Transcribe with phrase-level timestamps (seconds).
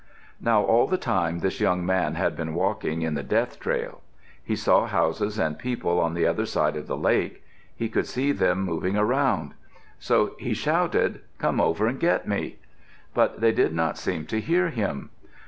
[0.39, 4.01] Now all the time this young man had been walking in the Death Trail.
[4.43, 7.43] He saw houses and people on the other side of the lake.
[7.75, 9.53] He could see them moving around.
[9.99, 12.55] So he shouted, "Come over and get me."
[13.13, 15.11] But they did not seem to hear him.